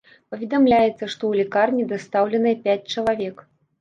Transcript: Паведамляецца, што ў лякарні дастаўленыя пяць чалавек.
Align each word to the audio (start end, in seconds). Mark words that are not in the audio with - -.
Паведамляецца, 0.35 0.95
што 0.95 1.11
ў 1.27 1.33
лякарні 1.43 1.85
дастаўленыя 1.93 2.59
пяць 2.65 2.89
чалавек. 2.95 3.45